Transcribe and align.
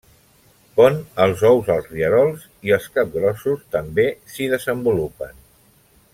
Pon 0.77 0.95
els 1.25 1.43
ous 1.49 1.69
als 1.73 1.91
rierols 1.91 2.47
i 2.69 2.73
els 2.79 2.87
capgrossos 2.97 3.63
també 3.77 4.07
s'hi 4.33 4.49
desenvolupen. 4.57 5.41